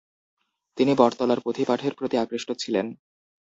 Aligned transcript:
তিনি 0.77 0.91
বটতলার 0.95 1.39
পুঁথি 1.45 1.63
পাঠের 1.65 1.93
প্রতি 1.95 2.15
আকৃষ্ট 2.17 2.49
ছিলেন। 2.59 2.85